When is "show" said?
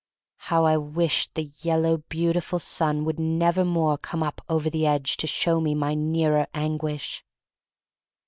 5.27-5.61